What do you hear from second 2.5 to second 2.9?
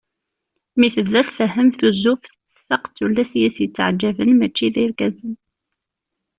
tfaq